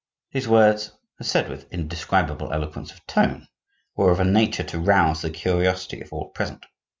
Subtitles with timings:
[0.31, 3.47] These words, said with indescribable eloquence of tone,
[3.95, 6.65] were of a nature to rouse the curiosity of all present.